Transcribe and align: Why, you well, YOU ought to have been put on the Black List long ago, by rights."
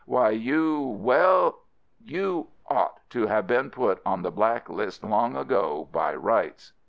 Why, 0.07 0.31
you 0.31 0.81
well, 0.99 1.59
YOU 2.03 2.47
ought 2.67 3.07
to 3.11 3.27
have 3.27 3.45
been 3.45 3.69
put 3.69 4.01
on 4.03 4.23
the 4.23 4.31
Black 4.31 4.67
List 4.67 5.03
long 5.03 5.37
ago, 5.37 5.89
by 5.91 6.15
rights." 6.15 6.73